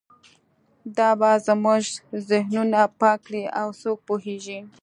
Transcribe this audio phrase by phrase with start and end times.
[0.97, 1.83] دا به زموږ
[2.29, 4.59] ذهنونه پاک کړي او څوک پوهیږي